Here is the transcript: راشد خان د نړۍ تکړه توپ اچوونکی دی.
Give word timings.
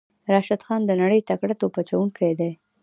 راشد 0.31 0.61
خان 0.65 0.81
د 0.85 0.91
نړۍ 1.01 1.19
تکړه 1.29 1.53
توپ 1.59 1.73
اچوونکی 1.81 2.31
دی. 2.39 2.51